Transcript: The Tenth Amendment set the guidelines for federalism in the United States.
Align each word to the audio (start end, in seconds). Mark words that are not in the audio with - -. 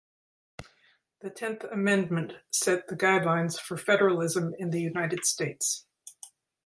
The 1.19 1.29
Tenth 1.29 1.63
Amendment 1.63 2.33
set 2.49 2.87
the 2.87 2.95
guidelines 2.95 3.59
for 3.59 3.77
federalism 3.77 4.55
in 4.57 4.71
the 4.71 4.81
United 4.81 5.25
States. 5.25 5.85